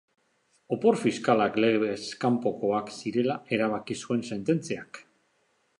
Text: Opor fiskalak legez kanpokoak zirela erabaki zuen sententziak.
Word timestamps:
Opor 0.75 0.95
fiskalak 1.01 1.59
legez 1.65 2.07
kanpokoak 2.25 2.91
zirela 3.01 3.37
erabaki 3.59 3.99
zuen 4.07 4.27
sententziak. 4.31 5.05